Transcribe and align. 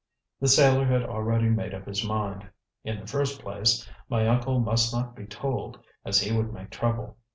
The 0.39 0.47
sailor 0.47 0.85
had 0.87 1.03
already 1.03 1.47
made 1.47 1.75
up 1.75 1.85
his 1.85 2.03
mind. 2.03 2.49
"In 2.83 2.99
the 2.99 3.05
first 3.05 3.39
place, 3.39 3.87
my 4.09 4.27
uncle 4.27 4.59
must 4.59 4.91
not 4.91 5.15
be 5.15 5.27
told, 5.27 5.77
as 6.03 6.19
he 6.21 6.35
would 6.35 6.51
make 6.51 6.71
trouble. 6.71 7.17